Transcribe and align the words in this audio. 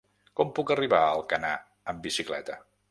Com 0.39 0.53
puc 0.59 0.71
arribar 0.77 1.03
a 1.03 1.13
Alcanar 1.19 1.55
amb 1.95 2.05
bicicleta? 2.09 2.61